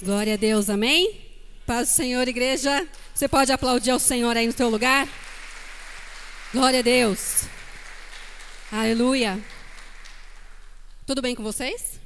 [0.00, 1.20] Glória a Deus, amém?
[1.66, 2.86] Paz do Senhor, igreja.
[3.12, 5.08] Você pode aplaudir ao Senhor aí no seu lugar?
[6.52, 7.46] Glória a Deus.
[8.70, 9.42] Aleluia.
[11.04, 11.98] Tudo bem com vocês?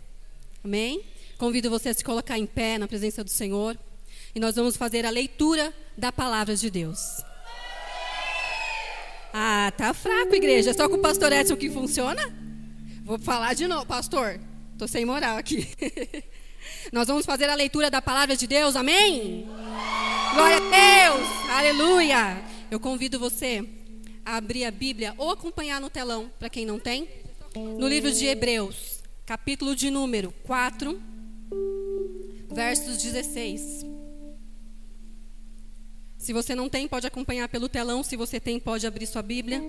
[0.64, 1.04] Amém?
[1.36, 3.78] Convido você a se colocar em pé na presença do Senhor.
[4.35, 7.22] E nós vamos fazer a leitura da palavra de Deus.
[9.35, 10.71] Ah, tá fraco, igreja.
[10.71, 12.22] É só com o pastor Edson que funciona?
[13.04, 14.40] Vou falar de novo, pastor.
[14.79, 15.69] Tô sem moral aqui.
[16.92, 19.46] Nós vamos fazer a leitura da palavra de Deus, amém?
[20.34, 22.42] Glória a Deus, aleluia.
[22.70, 23.68] Eu convido você
[24.24, 27.08] a abrir a Bíblia ou acompanhar no telão, para quem não tem,
[27.54, 31.00] no livro de Hebreus, capítulo de número 4,
[32.50, 33.86] versos 16.
[36.22, 38.02] Se você não tem, pode acompanhar pelo telão.
[38.04, 39.68] Se você tem, pode abrir sua Bíblia.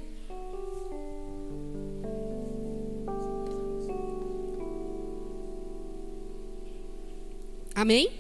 [7.76, 8.12] Amém?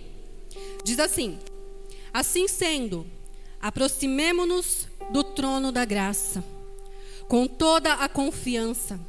[0.84, 1.38] Diz assim:
[2.13, 3.05] Assim sendo,
[3.61, 6.44] aproximemo-nos do trono da graça,
[7.27, 9.00] com toda a confiança,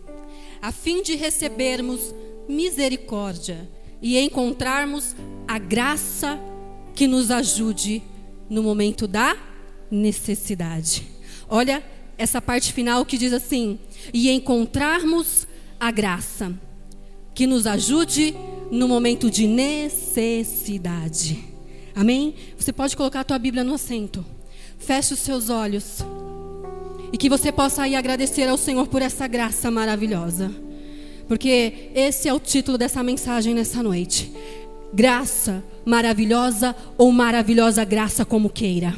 [0.61, 2.15] a fim de recebermos
[2.49, 3.69] misericórdia
[4.01, 5.15] e encontrarmos
[5.47, 6.39] a graça
[6.95, 8.03] que nos ajude
[8.49, 9.37] no momento da
[9.91, 11.07] necessidade.
[11.49, 11.83] Olha
[12.17, 13.79] essa parte final que diz assim:
[14.13, 15.47] e encontrarmos
[15.79, 16.53] a graça
[17.35, 18.35] que nos ajude
[18.75, 21.39] no momento de necessidade.
[21.95, 22.35] Amém?
[22.59, 24.27] Você pode colocar a tua Bíblia no assento.
[24.79, 25.99] Feche os seus olhos.
[27.13, 30.51] E que você possa ir agradecer ao Senhor por essa graça maravilhosa.
[31.29, 34.33] Porque esse é o título dessa mensagem nessa noite.
[34.93, 38.93] Graça maravilhosa ou maravilhosa graça como queira.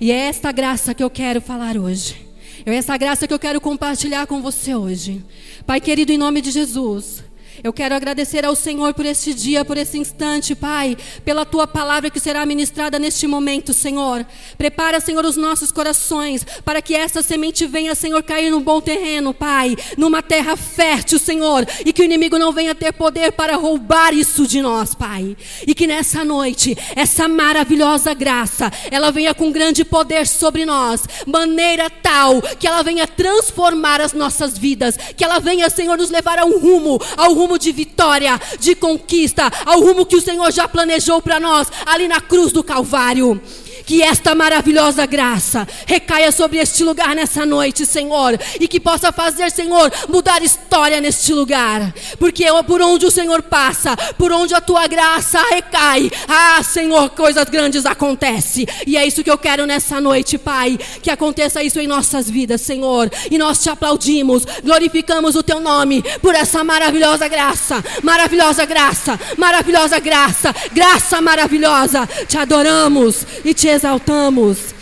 [0.00, 2.24] E é esta graça que eu quero falar hoje.
[2.64, 5.24] É essa graça que eu quero compartilhar com você hoje.
[5.66, 7.24] Pai querido, em nome de Jesus.
[7.62, 12.10] Eu quero agradecer ao Senhor por este dia, por esse instante, Pai, pela tua palavra
[12.10, 14.26] que será ministrada neste momento, Senhor.
[14.58, 19.32] Prepara, Senhor, os nossos corações para que essa semente venha, Senhor, cair num bom terreno,
[19.32, 24.14] Pai, numa terra fértil, Senhor, e que o inimigo não venha ter poder para roubar
[24.14, 25.36] isso de nós, Pai.
[25.66, 31.88] E que nessa noite, essa maravilhosa graça, ela venha com grande poder sobre nós, maneira
[31.90, 36.44] tal que ela venha transformar as nossas vidas, que ela venha, Senhor, nos levar a
[36.44, 40.66] um rumo, ao rumo rumo de vitória, de conquista, ao rumo que o Senhor já
[40.66, 43.40] planejou para nós ali na cruz do Calvário.
[43.86, 49.50] Que esta maravilhosa graça recaia sobre este lugar nessa noite, Senhor, e que possa fazer,
[49.50, 54.86] Senhor, mudar história neste lugar, porque por onde o Senhor passa, por onde a tua
[54.86, 60.38] graça recai, ah, Senhor, coisas grandes acontecem, e é isso que eu quero nessa noite,
[60.38, 65.60] Pai, que aconteça isso em nossas vidas, Senhor, e nós te aplaudimos, glorificamos o teu
[65.60, 73.73] nome por essa maravilhosa graça, maravilhosa graça, maravilhosa graça, graça maravilhosa, te adoramos e te
[73.74, 74.74] exaltamos.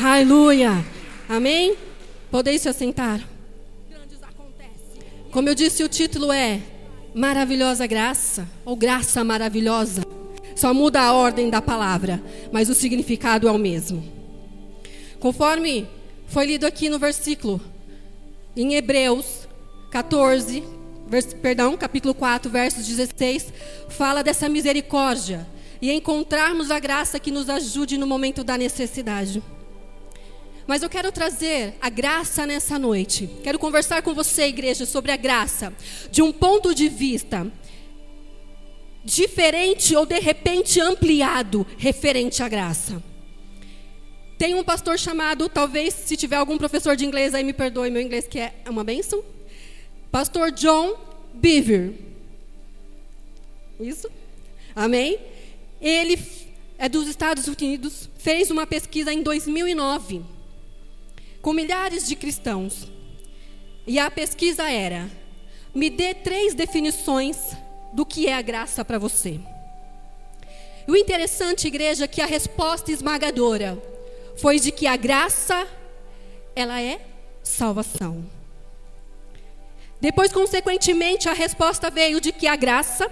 [0.00, 0.84] Aleluia.
[1.28, 1.76] Amém?
[2.30, 3.20] Podeis se assentar.
[5.30, 6.60] Como eu disse, o título é
[7.14, 10.02] Maravilhosa Graça, ou Graça Maravilhosa.
[10.54, 14.02] Só muda a ordem da palavra, mas o significado é o mesmo.
[15.20, 15.86] Conforme
[16.26, 17.60] foi lido aqui no versículo,
[18.56, 19.46] em Hebreus
[19.90, 20.62] 14,
[21.06, 23.52] vers, perdão, capítulo 4, versos 16,
[23.90, 25.46] fala dessa misericórdia
[25.80, 29.42] e encontrarmos a graça que nos ajude no momento da necessidade.
[30.66, 33.28] Mas eu quero trazer a graça nessa noite.
[33.42, 35.72] Quero conversar com você, igreja, sobre a graça
[36.10, 37.50] de um ponto de vista
[39.04, 43.00] diferente ou de repente ampliado referente à graça.
[44.36, 48.02] Tem um pastor chamado, talvez se tiver algum professor de inglês aí me perdoe meu
[48.02, 49.22] inglês que é uma benção.
[50.10, 50.96] Pastor John
[51.32, 51.92] Beaver.
[53.78, 54.10] Isso?
[54.74, 55.18] Amém?
[55.80, 56.18] Ele
[56.78, 60.36] é dos Estados Unidos, fez uma pesquisa em 2009
[61.46, 62.90] com milhares de cristãos.
[63.86, 65.08] E a pesquisa era:
[65.72, 67.36] me dê três definições
[67.92, 69.38] do que é a graça para você.
[70.88, 73.80] E o interessante, igreja, é que a resposta esmagadora
[74.36, 75.66] foi de que a graça
[76.54, 77.00] ela é
[77.44, 78.24] salvação.
[80.00, 83.08] Depois, consequentemente, a resposta veio de que a graça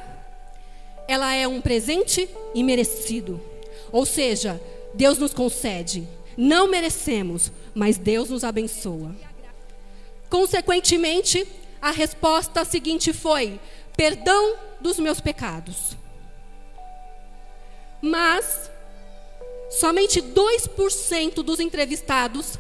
[1.07, 3.41] ela é um presente imerecido.
[3.93, 4.61] Ou seja,
[4.95, 6.09] Deus nos concede.
[6.37, 9.15] Não merecemos, mas Deus nos abençoa.
[10.29, 11.47] Consequentemente,
[11.81, 13.61] a resposta seguinte foi:
[13.97, 15.97] perdão dos meus pecados.
[18.01, 18.71] Mas
[19.71, 22.59] somente 2% dos entrevistados,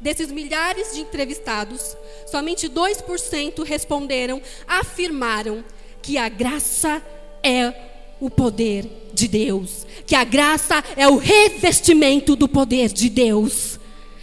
[0.00, 1.96] desses milhares de entrevistados,
[2.26, 5.64] somente 2% responderam, afirmaram
[6.02, 7.02] que a graça
[7.44, 7.72] é
[8.20, 13.78] o poder de Deus, que a graça é o revestimento do poder de Deus.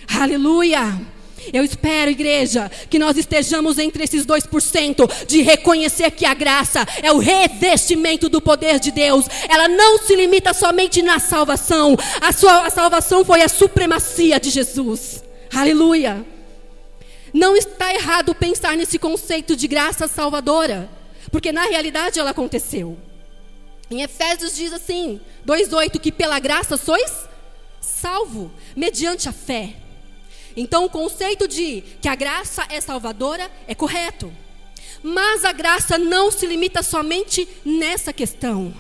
[0.07, 0.99] Aleluia!
[1.51, 7.11] Eu espero, igreja, que nós estejamos entre esses 2% de reconhecer que a graça é
[7.11, 9.25] o revestimento do poder de Deus.
[9.49, 11.97] Ela não se limita somente na salvação.
[12.21, 15.23] A, sua, a salvação foi a supremacia de Jesus.
[15.53, 16.23] Aleluia.
[17.33, 20.89] Não está errado pensar nesse conceito de graça salvadora,
[21.31, 22.97] porque na realidade ela aconteceu.
[23.91, 27.11] Em Efésios diz assim, 2:8 que pela graça sois
[27.81, 29.75] salvo mediante a fé.
[30.55, 34.31] Então, o conceito de que a graça é salvadora é correto.
[35.03, 38.73] Mas a graça não se limita somente nessa questão.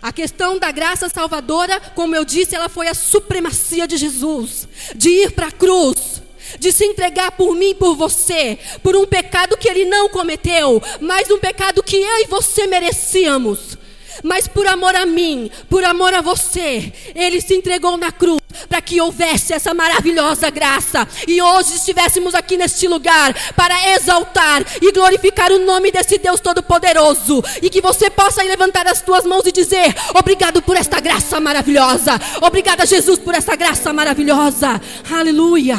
[0.00, 5.10] A questão da graça salvadora, como eu disse, ela foi a supremacia de Jesus, de
[5.10, 6.22] ir para a cruz,
[6.58, 11.30] de se entregar por mim por você, por um pecado que ele não cometeu, mas
[11.30, 13.81] um pecado que eu e você merecíamos.
[14.22, 18.80] Mas por amor a mim, por amor a você, ele se entregou na cruz para
[18.80, 21.06] que houvesse essa maravilhosa graça.
[21.26, 27.42] E hoje estivéssemos aqui neste lugar para exaltar e glorificar o nome desse Deus Todo-Poderoso.
[27.60, 32.12] E que você possa levantar as tuas mãos e dizer: Obrigado por esta graça maravilhosa,
[32.40, 34.80] obrigada, Jesus, por esta graça maravilhosa,
[35.10, 35.78] aleluia,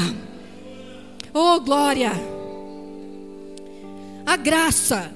[1.34, 2.12] oh glória,
[4.26, 5.12] a graça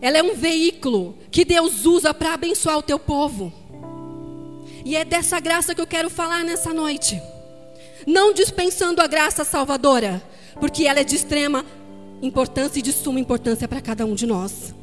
[0.00, 3.52] ela é um veículo que Deus usa para abençoar o teu povo.
[4.86, 7.20] E é dessa graça que eu quero falar nessa noite.
[8.06, 10.26] Não dispensando a graça salvadora,
[10.58, 11.62] porque ela é de extrema
[12.22, 14.74] importância e de suma importância para cada um de nós.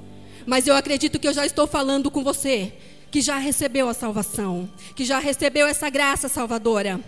[0.46, 2.72] Mas eu acredito que eu já estou falando com você
[3.10, 7.00] que já recebeu a salvação, que já recebeu essa graça salvadora.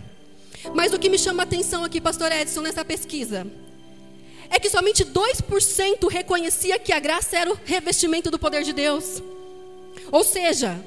[0.74, 3.46] Mas o que me chama a atenção aqui, pastor Edson, nessa pesquisa,
[4.50, 9.22] é que somente 2% reconhecia que a graça era o revestimento do poder de Deus.
[10.10, 10.80] Ou seja,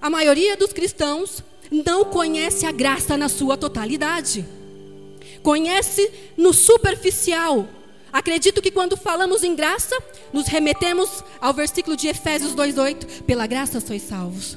[0.00, 4.46] a maioria dos cristãos não conhece a graça na sua totalidade.
[5.42, 7.66] Conhece no superficial.
[8.12, 9.96] Acredito que quando falamos em graça,
[10.32, 14.56] nos remetemos ao versículo de Efésios 2:8, pela graça sois salvos.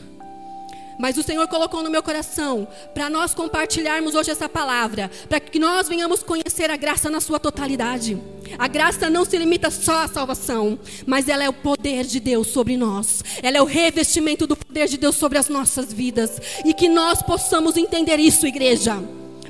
[0.99, 5.59] Mas o Senhor colocou no meu coração para nós compartilharmos hoje essa palavra, para que
[5.59, 8.17] nós venhamos conhecer a graça na sua totalidade.
[8.57, 12.47] A graça não se limita só à salvação, mas ela é o poder de Deus
[12.47, 13.23] sobre nós.
[13.41, 16.39] Ela é o revestimento do poder de Deus sobre as nossas vidas.
[16.65, 19.01] E que nós possamos entender isso, igreja.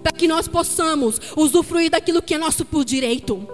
[0.02, 3.48] Para que nós possamos usufruir daquilo que é nosso por direito.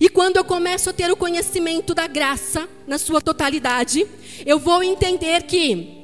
[0.00, 4.06] E quando eu começo a ter o conhecimento da graça na sua totalidade,
[4.46, 5.99] eu vou entender que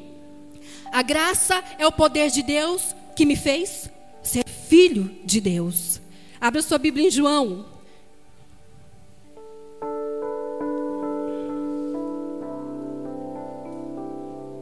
[0.93, 3.91] a graça é o poder de Deus que me fez
[4.23, 6.01] ser filho de Deus.
[6.41, 7.65] Abra sua Bíblia em João.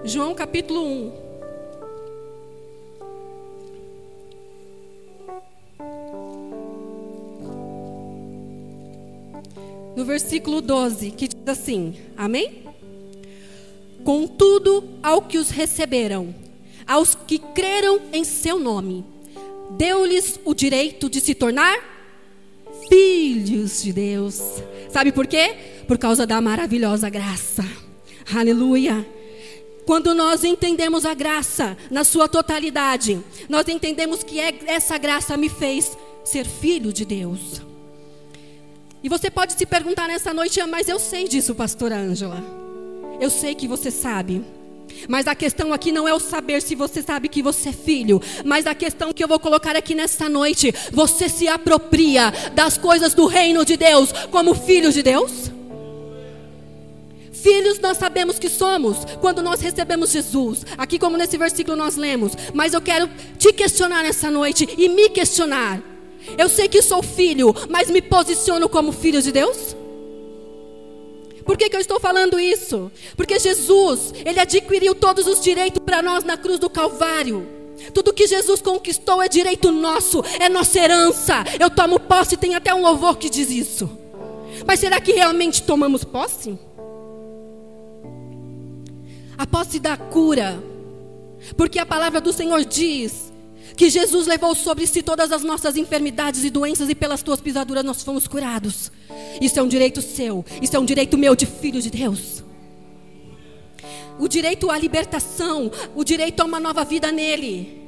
[0.05, 1.25] João capítulo 1.
[9.97, 12.64] No versículo 12, que diz assim: Amém?
[14.05, 16.35] Contudo, ao que os receberam,
[16.87, 19.05] aos que creram em seu nome,
[19.71, 21.77] deu-lhes o direito de se tornar
[22.89, 24.41] filhos de Deus.
[24.91, 25.57] Sabe por quê?
[25.89, 27.65] Por causa da maravilhosa graça.
[28.35, 29.07] Aleluia.
[29.87, 35.49] Quando nós entendemos a graça na sua totalidade, nós entendemos que é, essa graça me
[35.49, 37.61] fez ser filho de Deus.
[39.03, 42.64] E você pode se perguntar nessa noite, ah, mas eu sei disso, pastora Ângela.
[43.21, 44.43] Eu sei que você sabe.
[45.09, 48.21] Mas a questão aqui não é o saber se você sabe que você é filho,
[48.45, 53.15] mas a questão que eu vou colocar aqui nesta noite, você se apropria das coisas
[53.15, 55.51] do reino de Deus como filho de Deus?
[57.33, 62.33] Filhos nós sabemos que somos quando nós recebemos Jesus, aqui como nesse versículo nós lemos,
[62.55, 65.83] mas eu quero te questionar nessa noite e me questionar.
[66.39, 69.77] Eu sei que sou filho, mas me posiciono como filho de Deus?
[71.45, 72.91] Por que, que eu estou falando isso?
[73.17, 77.47] Porque Jesus, Ele adquiriu todos os direitos para nós na cruz do Calvário.
[77.93, 81.45] Tudo que Jesus conquistou é direito nosso, é nossa herança.
[81.61, 83.91] Eu tomo posse, tem até um louvor que diz isso.
[84.67, 86.59] Mas será que realmente tomamos posse?
[89.37, 90.63] A posse da cura.
[91.57, 93.34] Porque a palavra do Senhor diz
[93.77, 97.85] que Jesus levou sobre si todas as nossas enfermidades e doenças e pelas tuas pisaduras
[97.85, 98.91] nós fomos curados.
[99.41, 102.45] Isso é um direito seu, isso é um direito meu de filho de Deus.
[104.19, 107.83] O direito à libertação, o direito a uma nova vida nele.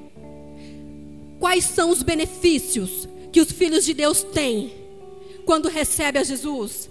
[1.38, 4.72] Quais são os benefícios que os filhos de Deus têm
[5.44, 6.90] quando recebem a Jesus?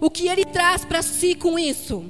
[0.00, 2.04] O que ele traz para si com isso?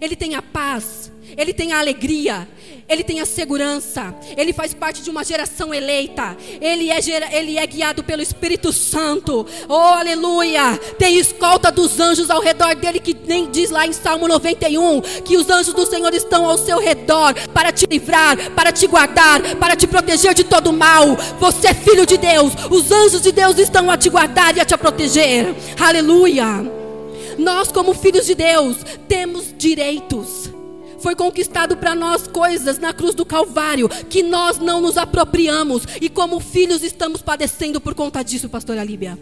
[0.00, 2.48] ele tem a paz, ele tem a alegria,
[2.88, 6.98] ele tem a segurança, ele faz parte de uma geração eleita, ele é,
[7.32, 10.76] ele é guiado pelo Espírito Santo, oh aleluia!
[10.98, 15.36] Tem escolta dos anjos ao redor dele, que nem diz lá em Salmo 91 que
[15.36, 19.76] os anjos do Senhor estão ao seu redor para te livrar, para te guardar, para
[19.76, 21.16] te proteger de todo mal.
[21.38, 24.64] Você é filho de Deus, os anjos de Deus estão a te guardar e a
[24.64, 26.80] te proteger, aleluia!
[27.38, 28.76] Nós, como filhos de Deus,
[29.08, 30.49] temos direitos
[31.00, 36.08] foi conquistado para nós coisas na cruz do Calvário que nós não nos apropriamos e
[36.08, 39.18] como filhos estamos padecendo por conta disso, pastora Líbia.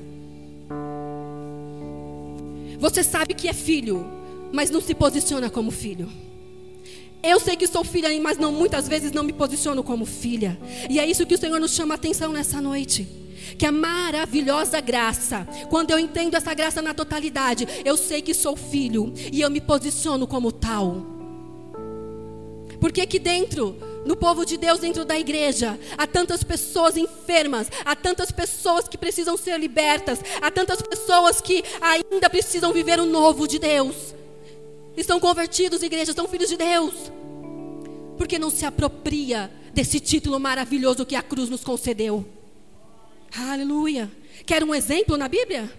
[2.79, 4.07] Você sabe que é filho,
[4.53, 6.09] mas não se posiciona como filho.
[7.23, 10.57] Eu sei que sou filha, mas não muitas vezes não me posiciono como filha.
[10.89, 13.09] E é isso que o Senhor nos chama a atenção nessa noite.
[13.59, 18.57] Que a maravilhosa graça, quando eu entendo essa graça na totalidade, eu sei que sou
[18.57, 21.18] filho e eu me posiciono como tal.
[22.81, 27.97] Porque aqui dentro, no povo de Deus, dentro da igreja, há tantas pessoas enfermas, há
[27.97, 33.49] tantas pessoas que precisam ser libertas, há tantas pessoas que ainda precisam viver o novo
[33.49, 34.15] de Deus.
[34.97, 36.95] Estão convertidos, igreja, são filhos de Deus.
[38.17, 42.27] Porque não se apropria desse título maravilhoso que a cruz nos concedeu.
[43.37, 44.11] Aleluia.
[44.47, 45.71] Quer um exemplo na Bíblia?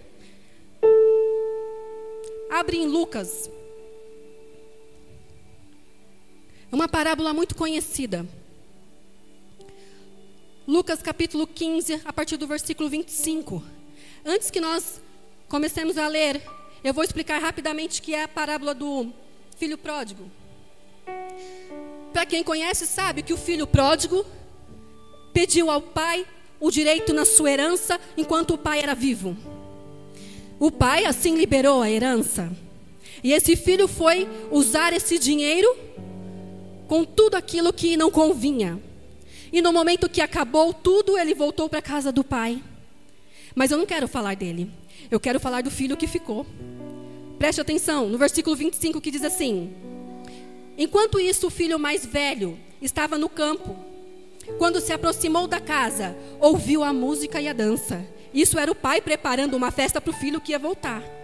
[2.49, 3.49] Abre em Lucas
[6.71, 8.25] É uma parábola muito conhecida.
[10.67, 13.63] Lucas capítulo 15, a partir do versículo 25.
[14.23, 15.01] Antes que nós
[15.47, 16.39] comecemos a ler,
[16.83, 19.11] eu vou explicar rapidamente que é a parábola do
[19.57, 20.29] filho pródigo.
[22.13, 24.23] Para quem conhece, sabe que o filho pródigo
[25.33, 26.23] pediu ao pai
[26.59, 29.35] o direito na sua herança enquanto o pai era vivo.
[30.59, 32.51] O pai assim liberou a herança.
[33.23, 35.89] E esse filho foi usar esse dinheiro
[36.89, 38.81] com tudo aquilo que não convinha.
[39.53, 42.61] E no momento que acabou tudo, ele voltou para a casa do pai.
[43.53, 44.71] Mas eu não quero falar dele.
[45.09, 46.47] Eu quero falar do filho que ficou.
[47.37, 49.71] Preste atenção no versículo 25 que diz assim:
[50.77, 53.77] Enquanto isso, o filho mais velho estava no campo.
[54.57, 58.03] Quando se aproximou da casa, ouviu a música e a dança.
[58.33, 61.18] Isso era o pai preparando uma festa para o filho que ia voltar.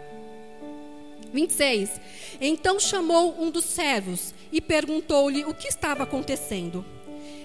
[1.36, 2.01] 26.
[2.42, 6.84] Então chamou um dos servos e perguntou-lhe o que estava acontecendo.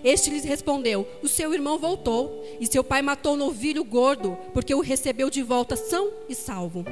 [0.02, 4.74] Este lhes respondeu: O seu irmão voltou e seu pai matou o novilho gordo, porque
[4.74, 6.84] o recebeu de volta são e salvo.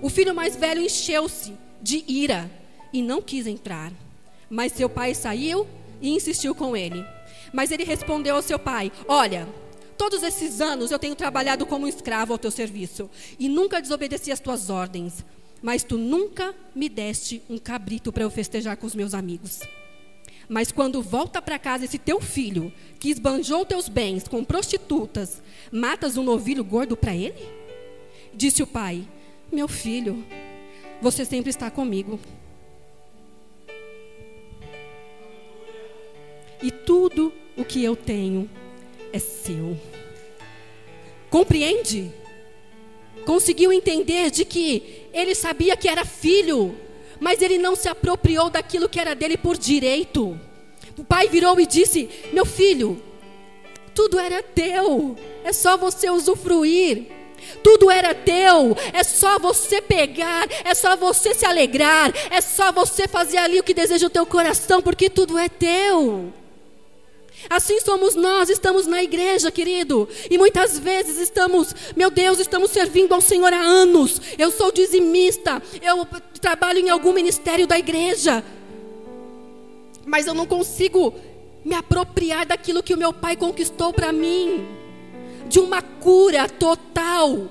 [0.00, 1.52] O filho mais velho encheu-se
[1.82, 2.50] de ira
[2.92, 3.92] e não quis entrar.
[4.48, 5.66] Mas seu pai saiu
[6.00, 7.04] e insistiu com ele.
[7.52, 9.46] Mas ele respondeu ao seu pai: Olha,
[9.98, 14.32] todos esses anos eu tenho trabalhado como um escravo ao teu serviço e nunca desobedeci
[14.32, 15.24] às tuas ordens
[15.62, 19.60] mas tu nunca me deste um cabrito para eu festejar com os meus amigos.
[20.48, 26.16] Mas quando volta para casa esse teu filho, que esbanjou teus bens com prostitutas, matas
[26.16, 27.46] um novilho gordo para ele?
[28.32, 29.06] Disse o pai:
[29.52, 30.24] Meu filho,
[31.02, 32.18] você sempre está comigo.
[36.62, 38.48] E tudo o que eu tenho
[39.12, 39.76] é seu.
[41.30, 42.10] Compreende?
[43.24, 46.76] Conseguiu entender de que ele sabia que era filho,
[47.20, 50.38] mas ele não se apropriou daquilo que era dele por direito.
[50.96, 53.02] O pai virou e disse: Meu filho,
[53.94, 57.06] tudo era teu, é só você usufruir.
[57.62, 63.06] Tudo era teu, é só você pegar, é só você se alegrar, é só você
[63.06, 66.32] fazer ali o que deseja o teu coração, porque tudo é teu.
[67.48, 70.08] Assim somos nós, estamos na igreja, querido.
[70.30, 74.20] E muitas vezes estamos, meu Deus, estamos servindo ao Senhor há anos.
[74.38, 76.06] Eu sou dizimista, eu
[76.40, 78.44] trabalho em algum ministério da igreja.
[80.04, 81.14] Mas eu não consigo
[81.64, 84.66] me apropriar daquilo que o meu pai conquistou para mim.
[85.48, 87.50] De uma cura total,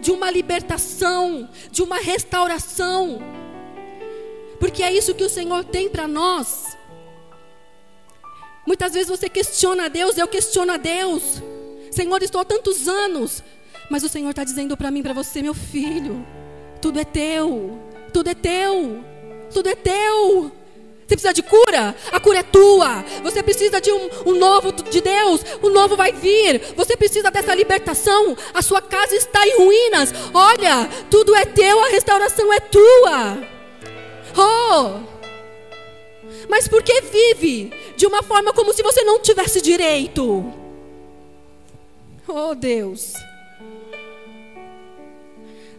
[0.00, 3.20] de uma libertação, de uma restauração.
[4.58, 6.76] Porque é isso que o Senhor tem para nós.
[8.66, 11.40] Muitas vezes você questiona a Deus, eu questiono a Deus.
[11.90, 13.42] Senhor, estou há tantos anos.
[13.88, 16.26] Mas o Senhor está dizendo para mim, para você, meu filho,
[16.82, 17.78] tudo é teu,
[18.12, 19.04] tudo é teu,
[19.52, 20.50] tudo é teu.
[21.06, 21.94] Você precisa de cura?
[22.10, 23.04] A cura é tua.
[23.22, 25.40] Você precisa de um, um, novo de Deus.
[25.62, 26.60] O novo vai vir.
[26.74, 28.36] Você precisa dessa libertação.
[28.52, 30.12] A sua casa está em ruínas.
[30.34, 33.38] Olha, tudo é teu, a restauração é tua.
[34.36, 35.16] Oh!
[36.48, 40.44] Mas por que vive de uma forma como se você não tivesse direito?
[42.28, 43.14] Oh Deus.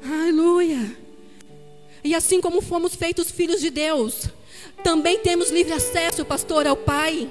[0.04, 0.98] Aleluia.
[2.04, 4.30] E assim como fomos feitos filhos de Deus,
[4.84, 7.30] também temos livre acesso, pastor, ao Pai.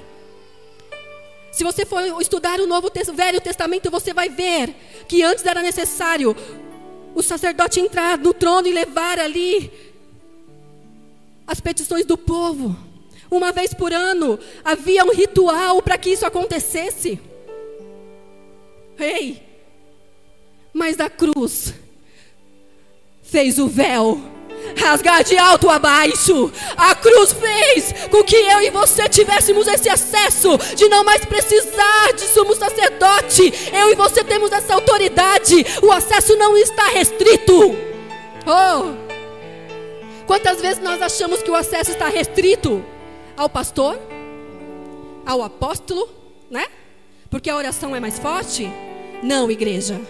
[1.51, 4.75] Se você for estudar o Novo Velho Testamento, você vai ver
[5.07, 6.35] que antes era necessário
[7.15, 9.71] o sacerdote entrar no trono e levar ali
[11.47, 12.86] as petições do povo.
[13.29, 17.19] Uma vez por ano havia um ritual para que isso acontecesse.
[18.97, 19.41] Ei,
[20.73, 21.73] mas da cruz
[23.21, 24.19] fez o véu
[24.75, 26.51] rasgar de alto a baixo.
[26.75, 32.13] A cruz fez com que eu e você tivéssemos esse acesso de não mais precisar
[32.13, 33.53] de sumo sacerdote.
[33.73, 35.65] Eu e você temos essa autoridade.
[35.81, 37.75] O acesso não está restrito.
[38.45, 39.07] Oh!
[40.25, 42.83] Quantas vezes nós achamos que o acesso está restrito
[43.37, 43.97] ao pastor,
[45.25, 46.09] ao apóstolo,
[46.49, 46.65] né?
[47.29, 48.67] Porque a oração é mais forte?
[49.21, 50.01] Não, igreja.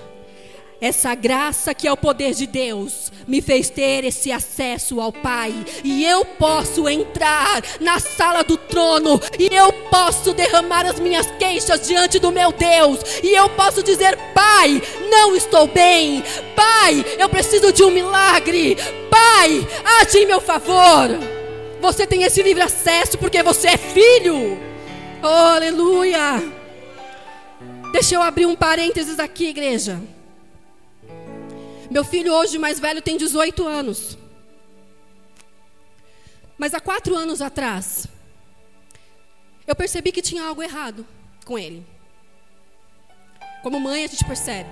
[0.80, 5.52] Essa graça que é o poder de Deus me fez ter esse acesso ao Pai,
[5.84, 11.82] e eu posso entrar na sala do trono, e eu posso derramar as minhas queixas
[11.82, 14.80] diante do meu Deus, e eu posso dizer: Pai,
[15.10, 16.24] não estou bem,
[16.56, 18.78] Pai, eu preciso de um milagre,
[19.10, 19.68] Pai,
[20.00, 21.37] age em meu favor.
[21.80, 24.58] Você tem esse livre acesso porque você é filho,
[25.22, 26.42] oh, aleluia.
[27.92, 30.02] Deixa eu abrir um parênteses aqui, igreja.
[31.90, 34.18] Meu filho hoje mais velho tem 18 anos.
[36.58, 38.08] Mas há quatro anos atrás,
[39.66, 41.06] eu percebi que tinha algo errado
[41.46, 41.86] com ele.
[43.62, 44.70] Como mãe, a gente percebe.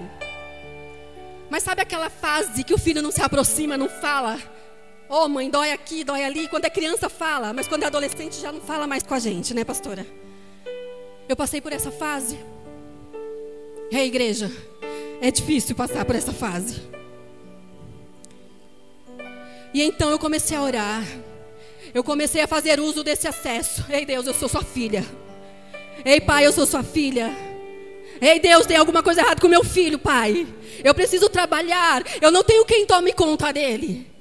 [1.50, 4.40] Mas sabe aquela fase que o filho não se aproxima, não fala?
[5.08, 6.48] Oh, mãe, dói aqui, dói ali.
[6.48, 7.54] Quando é criança, fala.
[7.54, 10.06] Mas quando é adolescente, já não fala mais com a gente, né, pastora?
[11.28, 12.40] Eu passei por essa fase.
[13.92, 14.52] Ei, hey, igreja,
[15.22, 16.82] é difícil passar por essa fase.
[19.74, 21.04] E então eu comecei a orar.
[21.94, 23.86] Eu comecei a fazer uso desse acesso.
[23.90, 25.06] Ei Deus, eu sou sua filha.
[26.04, 27.32] Ei Pai, eu sou sua filha.
[28.22, 30.48] Ei Deus, tem alguma coisa errada com meu filho, Pai.
[30.84, 32.04] Eu preciso trabalhar.
[32.22, 34.15] Eu não tenho quem tome conta dele.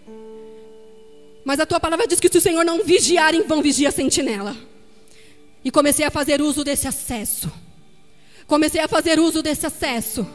[1.44, 3.92] Mas a tua palavra diz que se o Senhor não vigiar, em vão vigia a
[3.92, 4.56] sentinela.
[5.64, 7.52] E comecei a fazer uso desse acesso.
[8.46, 10.26] Comecei a fazer uso desse acesso.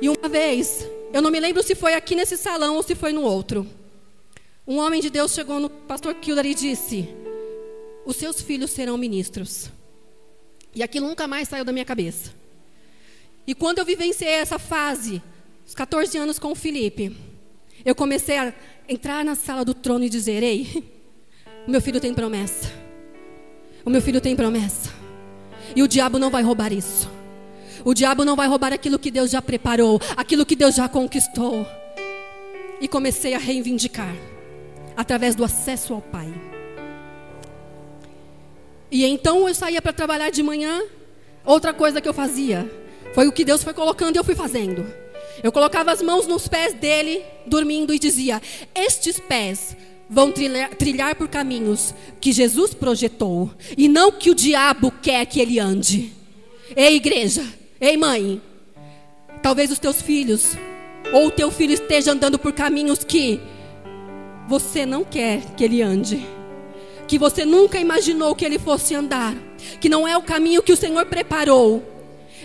[0.00, 3.12] E uma vez, eu não me lembro se foi aqui nesse salão ou se foi
[3.12, 3.66] no outro.
[4.66, 7.08] Um homem de Deus chegou no pastor Kildare e disse:
[8.06, 9.70] Os seus filhos serão ministros.
[10.74, 12.32] E aquilo nunca mais saiu da minha cabeça.
[13.46, 15.22] E quando eu vivenciei essa fase,
[15.66, 17.14] os 14 anos com o Felipe,
[17.84, 18.52] eu comecei a
[18.88, 20.84] entrar na sala do trono e dizer: Ei,
[21.66, 22.70] o meu filho tem promessa.
[23.84, 24.90] O meu filho tem promessa.
[25.74, 27.10] E o diabo não vai roubar isso.
[27.84, 31.66] O diabo não vai roubar aquilo que Deus já preparou, aquilo que Deus já conquistou.
[32.80, 34.14] E comecei a reivindicar
[34.96, 36.32] através do acesso ao Pai.
[38.90, 40.82] E então eu saía para trabalhar de manhã.
[41.44, 42.70] Outra coisa que eu fazia
[43.14, 45.01] foi o que Deus foi colocando e eu fui fazendo.
[45.42, 48.42] Eu colocava as mãos nos pés dele, dormindo, e dizia:
[48.74, 49.76] Estes pés
[50.10, 55.40] vão trilhar, trilhar por caminhos que Jesus projetou, e não que o diabo quer que
[55.40, 56.12] ele ande.
[56.74, 57.44] Ei, igreja,
[57.84, 58.40] Ei, mãe,
[59.42, 60.56] talvez os teus filhos
[61.12, 63.40] ou o teu filho esteja andando por caminhos que
[64.46, 66.24] você não quer que ele ande,
[67.08, 69.34] que você nunca imaginou que ele fosse andar,
[69.80, 71.82] que não é o caminho que o Senhor preparou.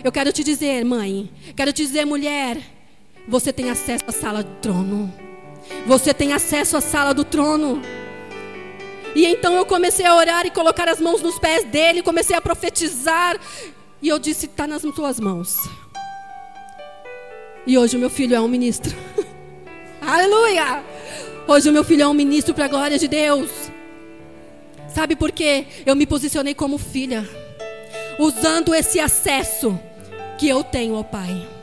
[0.02, 2.58] Eu quero te dizer, mãe, quero te dizer, mulher,
[3.28, 5.12] você tem acesso à sala do trono.
[5.86, 7.82] Você tem acesso à sala do trono.
[9.14, 12.40] E então eu comecei a orar e colocar as mãos nos pés dele, comecei a
[12.40, 13.38] profetizar.
[14.00, 15.58] E eu disse: está nas tuas mãos.
[17.66, 18.96] E hoje o meu filho é um ministro.
[20.00, 20.82] Aleluia!
[21.46, 23.50] Hoje o meu filho é um ministro para a glória de Deus.
[24.88, 25.66] Sabe por quê?
[25.84, 27.28] Eu me posicionei como filha,
[28.18, 29.78] usando esse acesso
[30.38, 31.57] que eu tenho ao Pai.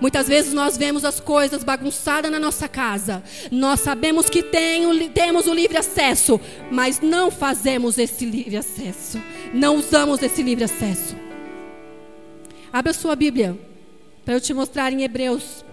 [0.00, 3.22] Muitas vezes nós vemos as coisas bagunçadas na nossa casa.
[3.50, 9.20] Nós sabemos que tem, temos o livre acesso, mas não fazemos esse livre acesso.
[9.52, 11.16] Não usamos esse livre acesso.
[12.72, 13.56] Abra sua Bíblia
[14.24, 15.64] para eu te mostrar em Hebreus.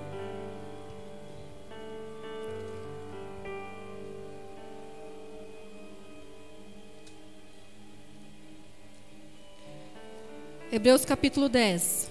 [10.71, 12.09] Hebreus capítulo 10.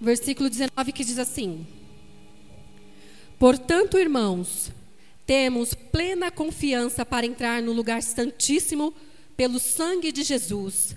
[0.00, 1.66] Versículo 19 que diz assim:
[3.38, 4.72] Portanto, irmãos,
[5.26, 8.94] temos plena confiança para entrar no lugar santíssimo
[9.36, 10.96] pelo sangue de Jesus,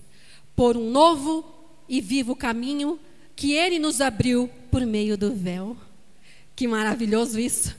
[0.56, 1.46] por um novo
[1.88, 3.00] e vivo caminho
[3.36, 5.76] que Ele nos abriu por meio do véu.
[6.56, 7.76] Que maravilhoso isso!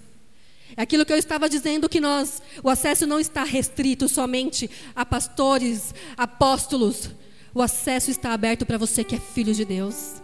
[0.76, 5.06] É aquilo que eu estava dizendo que nós, o acesso não está restrito somente a
[5.06, 7.10] pastores, apóstolos.
[7.54, 10.23] O acesso está aberto para você que é filho de Deus.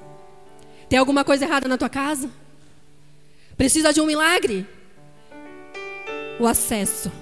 [0.90, 2.28] Tem alguma coisa errada na tua casa?
[3.56, 4.66] Precisa de um milagre?
[6.40, 7.12] O acesso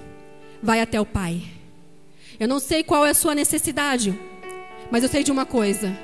[0.61, 1.43] vai até o Pai.
[2.39, 4.17] Eu não sei qual é a sua necessidade,
[4.89, 5.95] mas eu sei de uma coisa: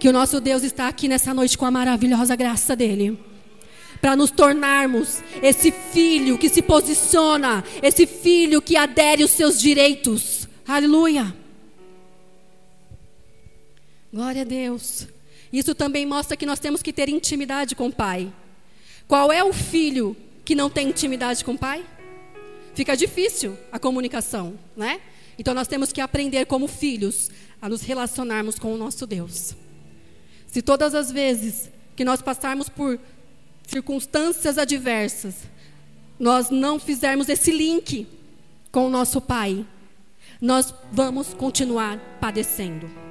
[0.00, 3.16] que o nosso Deus está aqui nessa noite com a maravilhosa graça dele
[4.00, 10.48] para nos tornarmos esse filho que se posiciona, esse filho que adere os seus direitos.
[10.66, 11.32] Aleluia.
[14.12, 15.13] Glória a Deus.
[15.54, 18.32] Isso também mostra que nós temos que ter intimidade com o Pai.
[19.06, 21.86] Qual é o filho que não tem intimidade com o Pai?
[22.74, 25.00] Fica difícil a comunicação, né?
[25.38, 27.30] Então nós temos que aprender como filhos
[27.62, 29.54] a nos relacionarmos com o nosso Deus.
[30.48, 32.98] Se todas as vezes que nós passarmos por
[33.64, 35.36] circunstâncias adversas,
[36.18, 38.08] nós não fizermos esse link
[38.72, 39.64] com o nosso Pai,
[40.40, 43.03] nós vamos continuar padecendo.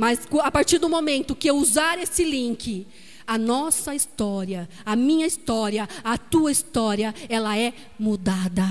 [0.00, 2.86] Mas a partir do momento que eu usar esse link,
[3.26, 8.64] a nossa história, a minha história, a tua história, ela é mudada.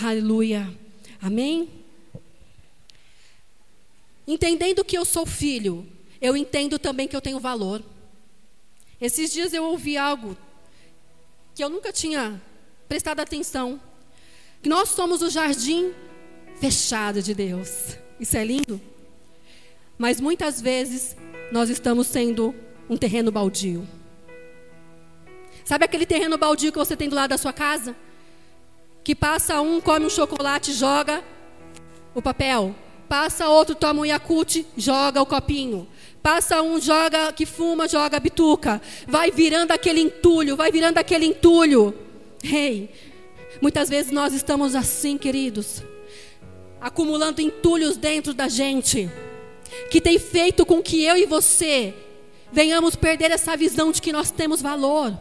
[0.00, 0.72] Aleluia.
[1.20, 1.68] Amém?
[4.24, 5.84] Entendendo que eu sou filho,
[6.20, 7.82] eu entendo também que eu tenho valor.
[9.00, 10.38] Esses dias eu ouvi algo
[11.56, 12.40] que eu nunca tinha
[12.88, 13.80] prestado atenção.
[14.62, 15.92] Que nós somos o jardim
[16.60, 17.96] fechado de Deus.
[18.20, 18.80] Isso é lindo.
[19.98, 21.16] Mas muitas vezes
[21.50, 22.54] nós estamos sendo
[22.88, 23.86] um terreno baldio.
[25.64, 27.94] Sabe aquele terreno baldio que você tem do lado da sua casa?
[29.02, 31.22] Que passa um, come um chocolate, joga
[32.14, 32.74] o papel.
[33.08, 35.88] Passa outro, toma um Yakult, joga o copinho.
[36.22, 38.80] Passa um, joga, que fuma, joga bituca.
[39.06, 41.94] Vai virando aquele entulho, vai virando aquele entulho.
[42.42, 42.90] Ei,
[43.60, 45.82] muitas vezes nós estamos assim, queridos,
[46.80, 49.10] acumulando entulhos dentro da gente,
[49.90, 51.94] que tem feito com que eu e você
[52.52, 55.16] venhamos perder essa visão de que nós temos valor.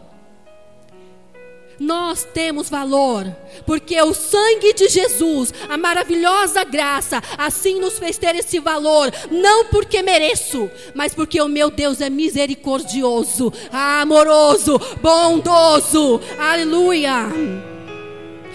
[1.79, 3.27] Nós temos valor,
[3.63, 9.65] porque o sangue de Jesus, a maravilhosa graça, assim nos fez ter esse valor, não
[9.65, 16.19] porque mereço, mas porque o meu Deus é misericordioso, amoroso, bondoso.
[16.39, 17.76] Aleluia.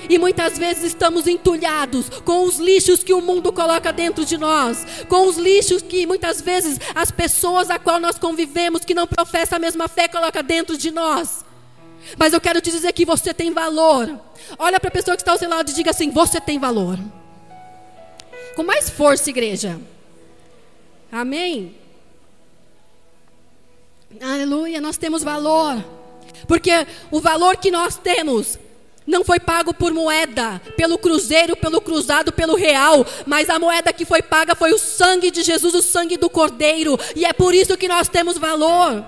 [0.08, 4.84] E muitas vezes estamos entulhados com os lixos que o mundo coloca dentro de nós,
[5.08, 9.56] com os lixos que muitas vezes as pessoas a qual nós convivemos, que não professam
[9.56, 11.44] a mesma fé, coloca dentro de nós.
[12.18, 14.18] Mas eu quero te dizer que você tem valor.
[14.58, 16.98] Olha para a pessoa que está ao seu lado e diga assim: Você tem valor.
[18.56, 19.80] Com mais força, igreja.
[21.10, 21.76] Amém?
[24.20, 25.82] Aleluia, nós temos valor.
[26.46, 26.70] Porque
[27.10, 28.58] o valor que nós temos
[29.06, 34.04] não foi pago por moeda, pelo cruzeiro, pelo cruzado, pelo real, mas a moeda que
[34.04, 37.76] foi paga foi o sangue de Jesus, o sangue do Cordeiro, e é por isso
[37.76, 39.04] que nós temos valor.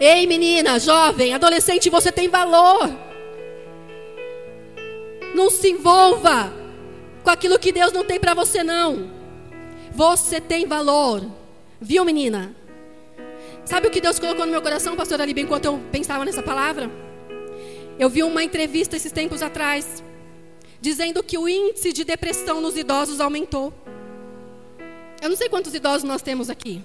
[0.00, 2.90] Ei, menina, jovem, adolescente, você tem valor.
[5.34, 6.52] Não se envolva
[7.22, 9.10] com aquilo que Deus não tem para você, não.
[9.92, 11.24] Você tem valor.
[11.80, 12.54] Viu, menina?
[13.64, 17.07] Sabe o que Deus colocou no meu coração, pastor Ali, enquanto eu pensava nessa palavra?
[17.98, 20.04] Eu vi uma entrevista esses tempos atrás,
[20.80, 23.72] dizendo que o índice de depressão nos idosos aumentou.
[25.20, 26.80] Eu não sei quantos idosos nós temos aqui.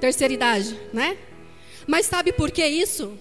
[0.00, 1.16] Terceira idade, né?
[1.86, 3.16] Mas sabe por que isso?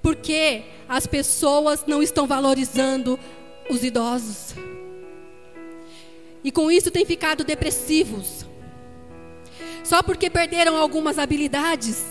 [0.00, 3.18] Porque as pessoas não estão valorizando
[3.68, 4.54] os idosos.
[6.44, 8.46] E com isso têm ficado depressivos.
[9.82, 12.04] Só porque perderam algumas habilidades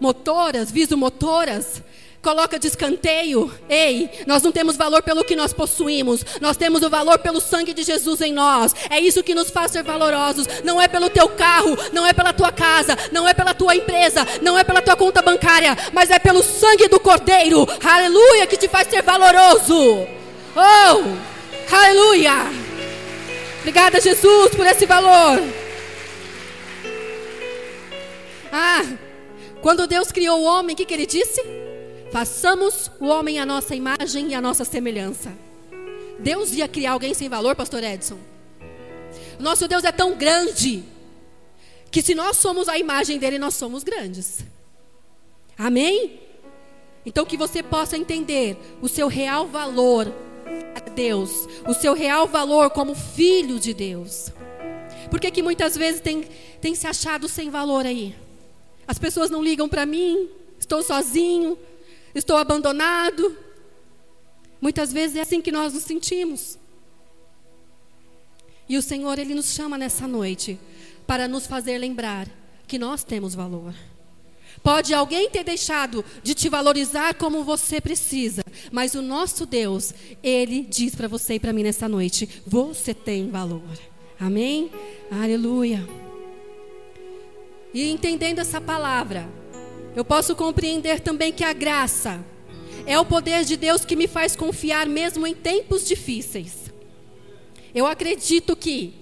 [0.00, 1.82] motoras, visomotoras,
[2.22, 3.52] coloca de escanteio.
[3.68, 7.74] Ei, nós não temos valor pelo que nós possuímos, nós temos o valor pelo sangue
[7.74, 8.74] de Jesus em nós.
[8.88, 10.46] É isso que nos faz ser valorosos.
[10.62, 14.26] Não é pelo teu carro, não é pela tua casa, não é pela tua empresa,
[14.40, 17.66] não é pela tua conta bancária, mas é pelo sangue do Cordeiro.
[17.82, 20.06] Aleluia, que te faz ser valoroso.
[20.54, 22.32] Oh, aleluia.
[23.60, 25.42] Obrigada, Jesus, por esse valor.
[28.52, 28.82] Ah,
[29.60, 31.61] quando Deus criou o homem, o que, que ele disse?
[32.12, 35.32] Façamos o homem a nossa imagem e a nossa semelhança.
[36.18, 38.18] Deus ia criar alguém sem valor, pastor Edson?
[39.40, 40.84] Nosso Deus é tão grande
[41.90, 44.44] que se nós somos a imagem dele, nós somos grandes.
[45.56, 46.20] Amém?
[47.06, 50.12] Então que você possa entender o seu real valor
[50.74, 54.30] a Deus, o seu real valor como filho de Deus.
[55.10, 56.28] Por que, que muitas vezes tem,
[56.60, 58.14] tem se achado sem valor aí?
[58.86, 61.56] As pessoas não ligam para mim, estou sozinho,
[62.14, 63.36] estou abandonado.
[64.60, 66.58] Muitas vezes é assim que nós nos sentimos.
[68.68, 70.58] E o Senhor, Ele nos chama nessa noite
[71.06, 72.28] para nos fazer lembrar
[72.66, 73.74] que nós temos valor.
[74.62, 80.62] Pode alguém ter deixado de te valorizar como você precisa, mas o nosso Deus, Ele
[80.62, 83.62] diz para você e para mim nessa noite: você tem valor.
[84.20, 84.70] Amém?
[85.10, 85.86] Aleluia.
[87.74, 89.28] E entendendo essa palavra,
[89.94, 92.24] eu posso compreender também que a graça
[92.86, 96.72] é o poder de Deus que me faz confiar mesmo em tempos difíceis.
[97.74, 98.94] Eu acredito que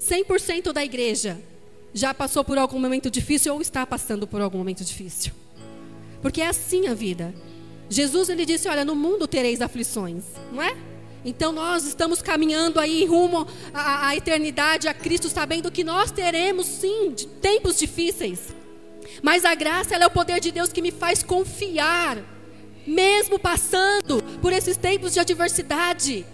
[0.00, 1.40] 100% da igreja
[1.92, 5.32] já passou por algum momento difícil ou está passando por algum momento difícil.
[6.20, 7.34] Porque é assim a vida.
[7.88, 10.76] Jesus ele disse: "Olha, no mundo tereis aflições", não é?
[11.24, 16.66] Então nós estamos caminhando aí rumo à, à eternidade, a Cristo, sabendo que nós teremos
[16.66, 18.54] sim tempos difíceis.
[19.24, 22.18] Mas a graça é o poder de Deus que me faz confiar,
[22.86, 26.26] mesmo passando por esses tempos de adversidade.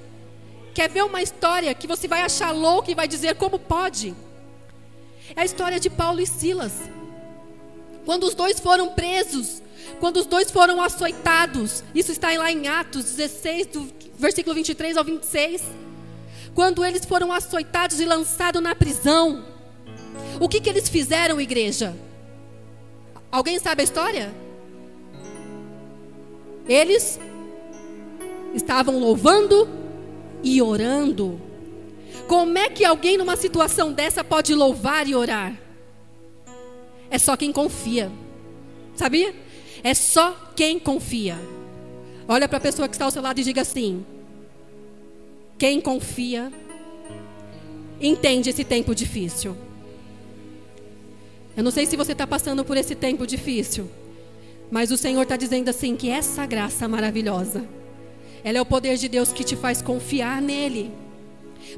[0.74, 4.12] Quer ver uma história que você vai achar louca e vai dizer como pode?
[5.37, 6.72] É a história de Paulo e Silas.
[8.05, 9.62] Quando os dois foram presos,
[10.00, 15.05] quando os dois foram açoitados, isso está lá em Atos 16, do versículo 23 ao
[15.05, 15.62] 26.
[16.57, 19.44] Quando eles foram açoitados e lançados na prisão,
[20.40, 21.94] o que, que eles fizeram, igreja?
[23.31, 24.35] Alguém sabe a história?
[26.69, 27.21] Eles
[28.55, 29.69] estavam louvando
[30.43, 31.40] e orando.
[32.27, 35.57] Como é que alguém numa situação dessa pode louvar e orar?
[37.11, 38.11] É só quem confia.
[38.95, 39.35] Sabia?
[39.83, 41.38] É só quem confia.
[42.29, 44.05] Olha para a pessoa que está ao seu lado e diga assim:
[45.59, 46.53] Quem confia,
[48.01, 49.57] entende esse tempo difícil.
[51.56, 53.90] Eu não sei se você está passando por esse tempo difícil,
[54.70, 57.64] mas o Senhor está dizendo assim: que essa graça maravilhosa,
[58.44, 60.92] ela é o poder de Deus que te faz confiar nele.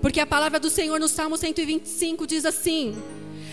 [0.01, 2.95] Porque a palavra do Senhor no Salmo 125 diz assim: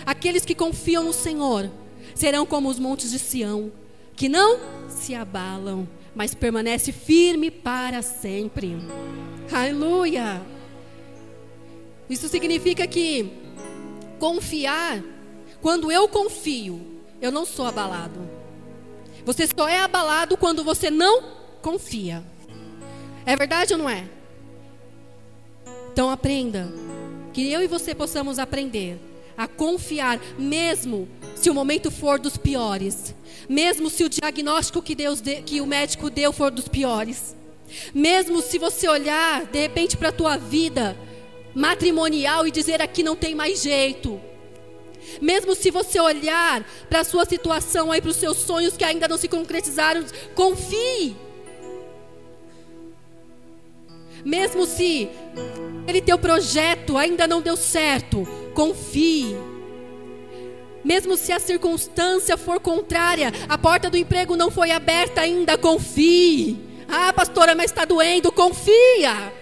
[0.06, 1.70] Aqueles que confiam no Senhor
[2.14, 3.72] serão como os montes de Sião,
[4.16, 8.78] que não se abalam, mas permanece firme para sempre.
[9.52, 10.42] Aleluia!
[12.10, 13.32] Isso significa que
[14.20, 15.02] confiar,
[15.62, 16.80] quando eu confio,
[17.22, 18.20] eu não sou abalado.
[19.26, 21.24] Você só é abalado quando você não
[21.62, 22.24] confia.
[23.26, 24.06] É verdade ou não é?
[25.92, 26.72] Então aprenda.
[27.34, 29.00] Que eu e você possamos aprender
[29.38, 33.16] a confiar, mesmo se o momento for dos piores,
[33.48, 37.36] mesmo se o diagnóstico que, Deus de, que o médico deu for dos piores,
[37.94, 40.98] mesmo se você olhar de repente para a tua vida
[41.56, 44.20] matrimonial e dizer aqui não tem mais jeito,
[45.22, 49.08] mesmo se você olhar para a sua situação aí, para os seus sonhos que ainda
[49.08, 51.16] não se concretizaram, confie.
[54.24, 55.10] Mesmo se
[55.84, 59.36] aquele teu projeto ainda não deu certo, confie.
[60.84, 66.58] Mesmo se a circunstância for contrária, a porta do emprego não foi aberta ainda, confie.
[66.88, 69.34] Ah, pastora, mas está doendo, confia.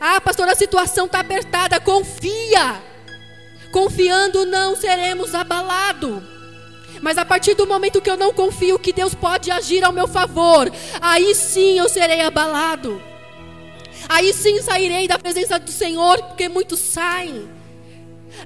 [0.00, 2.91] Ah, pastora, a situação está apertada, confia.
[3.72, 6.22] Confiando não seremos abalados.
[7.00, 10.06] Mas a partir do momento que eu não confio que Deus pode agir ao meu
[10.06, 13.02] favor, aí sim eu serei abalado.
[14.08, 17.48] Aí sim sairei da presença do Senhor, porque muitos saem.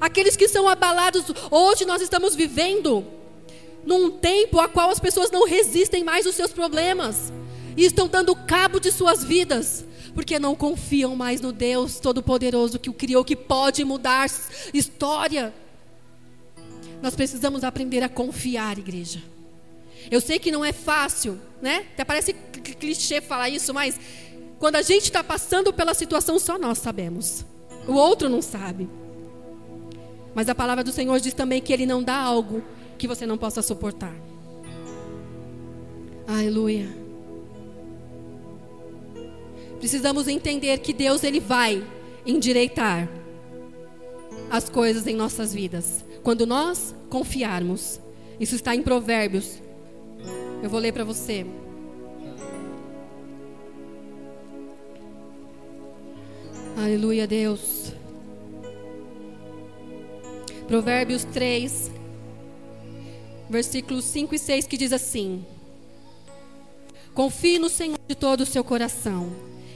[0.00, 3.04] Aqueles que são abalados, hoje nós estamos vivendo
[3.84, 7.32] num tempo a qual as pessoas não resistem mais aos seus problemas
[7.76, 9.84] e estão dando cabo de suas vidas,
[10.16, 14.26] porque não confiam mais no Deus Todo-Poderoso que o criou, que pode mudar
[14.72, 15.52] história.
[17.02, 19.22] Nós precisamos aprender a confiar, igreja.
[20.10, 21.84] Eu sei que não é fácil, né?
[21.92, 24.00] Até parece clichê falar isso, mas
[24.58, 27.44] quando a gente está passando pela situação, só nós sabemos.
[27.86, 28.88] O outro não sabe.
[30.34, 32.64] Mas a palavra do Senhor diz também que Ele não dá algo
[32.96, 34.14] que você não possa suportar.
[36.26, 37.05] Aleluia.
[39.78, 41.84] Precisamos entender que Deus ele vai
[42.24, 43.08] endireitar
[44.50, 46.04] as coisas em nossas vidas.
[46.22, 48.00] Quando nós confiarmos.
[48.38, 49.60] Isso está em Provérbios.
[50.62, 51.46] Eu vou ler para você.
[56.76, 57.92] Aleluia, Deus.
[60.68, 61.92] Provérbios 3,
[63.48, 65.44] versículos 5 e 6, que diz assim:
[67.14, 69.32] Confie no Senhor de todo o seu coração,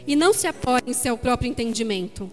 [0.07, 2.31] e não se apoie em seu próprio entendimento.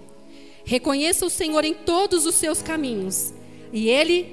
[0.65, 3.33] Reconheça o Senhor em todos os seus caminhos,
[3.71, 4.27] e Ele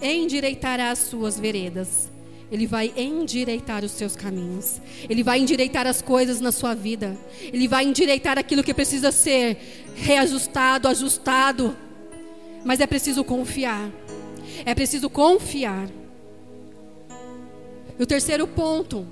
[0.00, 2.10] endireitará as suas veredas.
[2.52, 4.80] Ele vai endireitar os seus caminhos.
[5.08, 7.16] Ele vai endireitar as coisas na sua vida.
[7.40, 9.56] Ele vai endireitar aquilo que precisa ser
[9.96, 11.76] reajustado, ajustado.
[12.64, 13.90] Mas é preciso confiar.
[14.64, 15.88] É preciso confiar.
[17.98, 19.06] E o terceiro ponto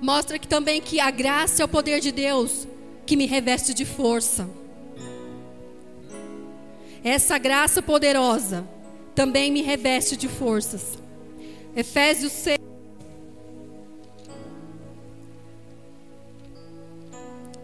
[0.00, 2.66] mostra que também que a graça é o poder de Deus
[3.06, 4.48] que me reveste de força.
[7.02, 8.68] Essa graça poderosa
[9.14, 10.98] também me reveste de forças.
[11.74, 12.58] Efésios 6.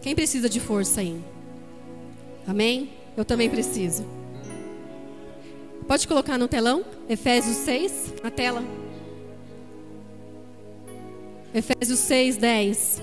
[0.01, 1.19] Quem precisa de força aí?
[2.47, 2.91] Amém?
[3.17, 4.05] Eu também preciso.
[5.87, 6.83] Pode colocar no telão?
[7.07, 8.63] Efésios 6, na tela.
[11.55, 13.01] Efésios 6, 10.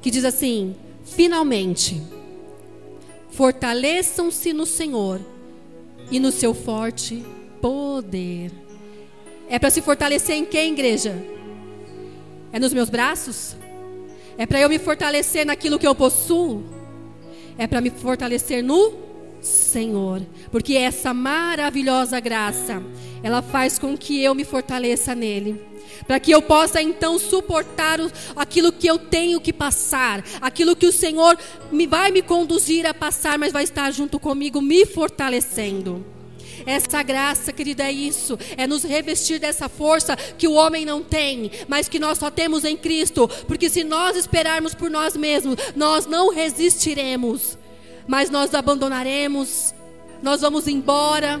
[0.00, 2.00] Que diz assim: Finalmente,
[3.32, 5.20] fortaleçam-se no Senhor
[6.08, 7.24] e no seu forte
[7.60, 8.52] poder.
[9.48, 11.16] É para se fortalecer em quem, igreja?
[12.52, 13.56] É nos meus braços?
[14.38, 16.62] É para eu me fortalecer naquilo que eu possuo?
[17.58, 18.94] É para me fortalecer no
[19.40, 22.80] Senhor, porque essa maravilhosa graça,
[23.20, 25.71] ela faz com que eu me fortaleça nele
[26.06, 27.98] para que eu possa então suportar
[28.36, 31.38] aquilo que eu tenho que passar, aquilo que o Senhor
[31.70, 36.04] me vai me conduzir a passar, mas vai estar junto comigo me fortalecendo.
[36.66, 41.50] Essa graça, querida, é isso, é nos revestir dessa força que o homem não tem,
[41.66, 46.06] mas que nós só temos em Cristo, porque se nós esperarmos por nós mesmos, nós
[46.06, 47.58] não resistiremos,
[48.06, 49.74] mas nós abandonaremos,
[50.22, 51.40] nós vamos embora,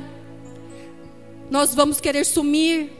[1.50, 2.90] nós vamos querer sumir,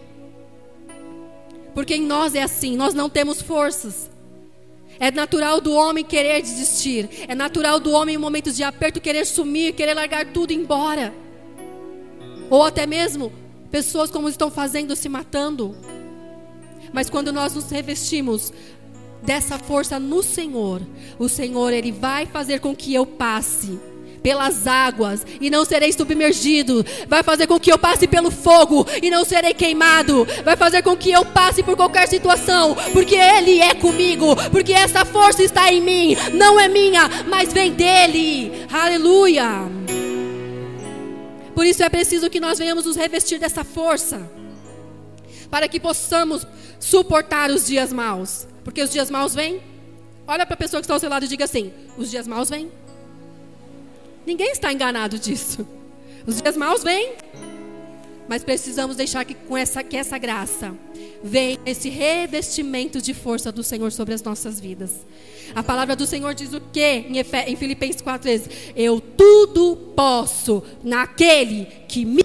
[1.74, 4.10] porque em nós é assim, nós não temos forças.
[4.98, 7.08] É natural do homem querer desistir.
[7.26, 10.58] É natural do homem em momentos de aperto querer sumir, querer largar tudo e ir
[10.58, 11.12] embora.
[12.50, 13.32] Ou até mesmo
[13.70, 15.74] pessoas como estão fazendo, se matando.
[16.92, 18.52] Mas quando nós nos revestimos
[19.22, 20.82] dessa força no Senhor,
[21.18, 23.80] o Senhor ele vai fazer com que eu passe
[24.22, 26.84] pelas águas e não serei submergido.
[27.08, 30.26] Vai fazer com que eu passe pelo fogo e não serei queimado.
[30.44, 35.04] Vai fazer com que eu passe por qualquer situação, porque Ele é comigo, porque essa
[35.04, 38.52] força está em mim, não é minha, mas vem dele.
[38.72, 39.62] Aleluia.
[41.54, 44.30] Por isso é preciso que nós venhamos nos revestir dessa força,
[45.50, 46.46] para que possamos
[46.80, 48.46] suportar os dias maus.
[48.64, 49.60] Porque os dias maus vêm.
[50.26, 52.48] Olha para a pessoa que está ao seu lado e diga assim: os dias maus
[52.48, 52.70] vêm.
[54.26, 55.66] Ninguém está enganado disso.
[56.26, 57.12] Os dias maus vêm.
[58.28, 60.72] Mas precisamos deixar que com essa, que essa graça
[61.22, 65.04] venha esse revestimento de força do Senhor sobre as nossas vidas.
[65.54, 68.50] A palavra do Senhor diz o que em, Efe, em Filipenses 4,13?
[68.76, 72.24] Eu tudo posso naquele que me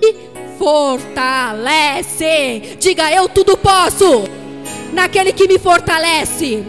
[0.57, 2.77] fortalece.
[2.79, 4.23] Diga, eu tudo posso
[4.93, 6.63] naquele que me fortalece.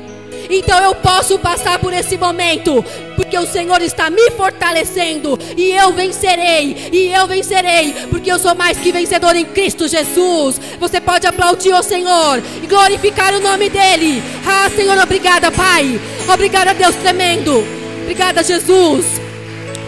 [0.51, 2.83] Então eu posso passar por esse momento,
[3.19, 8.55] porque o Senhor está me fortalecendo, e eu vencerei, e eu vencerei, porque eu sou
[8.55, 10.61] mais que vencedor em Cristo Jesus.
[10.79, 14.23] Você pode aplaudir o Senhor e glorificar o nome dEle.
[14.47, 16.01] Ah, Senhor, obrigada, Pai.
[16.33, 17.65] Obrigada, Deus tremendo.
[18.03, 19.05] Obrigada, Jesus,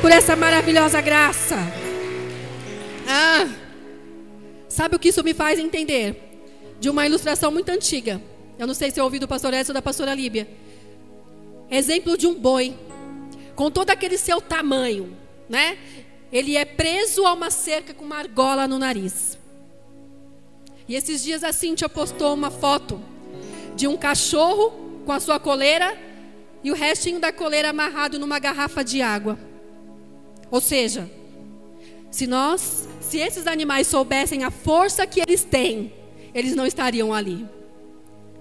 [0.02, 1.56] por essa maravilhosa graça.
[3.06, 3.46] Ah,
[4.68, 6.16] sabe o que isso me faz entender?
[6.80, 8.20] De uma ilustração muito antiga.
[8.58, 10.48] Eu não sei se eu ouvi do pastor Edson ou da pastora Líbia.
[11.70, 12.74] Exemplo de um boi,
[13.60, 15.14] com todo aquele seu tamanho,
[15.46, 15.76] né?
[16.32, 19.38] Ele é preso a uma cerca com uma argola no nariz.
[20.88, 22.98] E esses dias a Cíntia postou uma foto
[23.76, 25.94] de um cachorro com a sua coleira
[26.64, 29.38] e o restinho da coleira amarrado numa garrafa de água.
[30.50, 31.10] Ou seja,
[32.10, 35.92] se nós, se esses animais soubessem a força que eles têm,
[36.32, 37.46] eles não estariam ali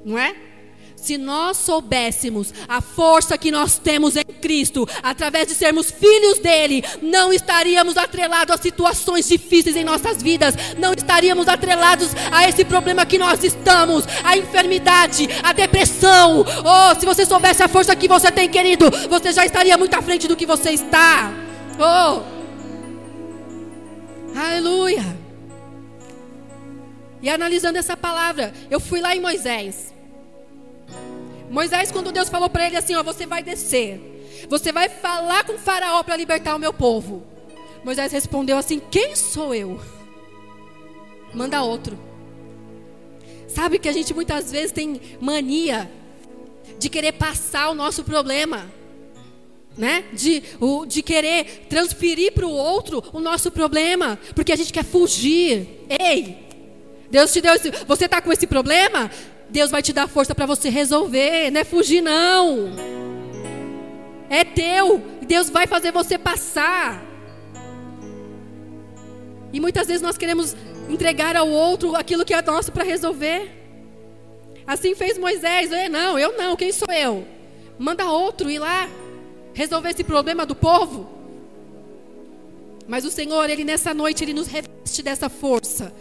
[0.03, 0.35] não é?
[1.01, 6.83] Se nós soubéssemos a força que nós temos em Cristo, através de sermos filhos dele,
[7.01, 13.05] não estaríamos atrelados a situações difíceis em nossas vidas, não estaríamos atrelados a esse problema
[13.05, 16.41] que nós estamos, a enfermidade, a depressão.
[16.41, 20.01] Oh, se você soubesse a força que você tem, querido, você já estaria muito à
[20.01, 21.31] frente do que você está.
[21.79, 22.21] Oh,
[24.37, 25.17] aleluia.
[27.21, 29.97] E analisando essa palavra, eu fui lá em Moisés.
[31.49, 35.57] Moisés, quando Deus falou para ele assim: Ó, você vai descer, você vai falar com
[35.57, 37.23] Faraó para libertar o meu povo.
[37.83, 39.79] Moisés respondeu assim: Quem sou eu?
[41.33, 41.97] Manda outro.
[43.47, 45.89] Sabe que a gente muitas vezes tem mania
[46.77, 48.71] de querer passar o nosso problema.
[49.77, 50.03] né?
[50.13, 54.83] De, o, de querer transferir para o outro o nosso problema, porque a gente quer
[54.83, 55.85] fugir.
[55.89, 56.37] Ei,
[57.09, 59.09] Deus te deu esse, você está com esse problema?
[59.49, 62.69] Deus vai te dar força para você resolver, não é fugir não.
[64.29, 67.03] É teu, Deus vai fazer você passar.
[69.51, 70.55] E muitas vezes nós queremos
[70.89, 73.51] entregar ao outro aquilo que é nosso para resolver.
[74.67, 75.71] Assim fez Moisés.
[75.71, 77.27] Eu, não, eu não, quem sou eu?
[77.79, 78.87] Manda outro ir lá
[79.53, 81.09] resolver esse problema do povo.
[82.87, 85.93] Mas o Senhor, Ele nessa noite, Ele nos reveste dessa força.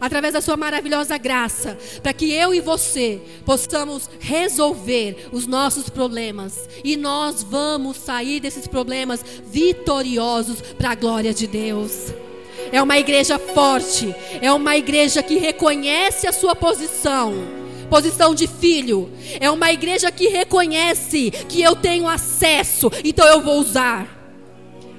[0.00, 6.68] Através da sua maravilhosa graça, para que eu e você possamos resolver os nossos problemas.
[6.82, 12.14] E nós vamos sair desses problemas vitoriosos para a glória de Deus.
[12.72, 19.10] É uma igreja forte, é uma igreja que reconhece a sua posição posição de filho.
[19.40, 24.06] É uma igreja que reconhece que eu tenho acesso, então eu vou usar.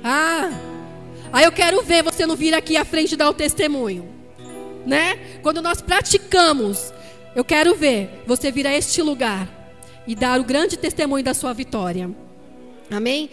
[0.04, 0.52] Ah,
[1.32, 4.11] aí eu quero ver você não vir aqui à frente dar o testemunho,
[4.86, 5.16] né?
[5.42, 6.94] Quando nós praticamos,
[7.36, 9.48] eu quero ver você vir a este lugar
[10.08, 12.10] e dar o grande testemunho da sua vitória.
[12.90, 13.30] Amém?